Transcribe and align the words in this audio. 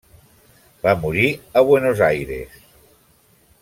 Va 0.85 0.93
morir 1.03 1.27
a 1.61 1.63
Buenos 1.69 2.05
Aires. 2.09 2.61